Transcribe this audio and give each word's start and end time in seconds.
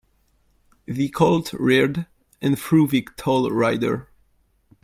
The 0.87 1.09
colt 1.09 1.53
reared 1.53 2.07
and 2.41 2.57
threw 2.57 2.87
the 2.87 3.07
tall 3.19 3.51
rider. 3.51 4.09